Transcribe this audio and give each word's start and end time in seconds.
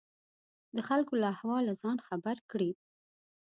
د 0.75 0.77
خلکو 0.87 1.13
له 1.21 1.27
احواله 1.33 1.73
ځان 1.81 1.97
خبر 2.07 2.35
کړي. 2.51 2.71